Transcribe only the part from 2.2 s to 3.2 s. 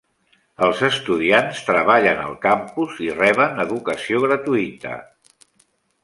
al campus i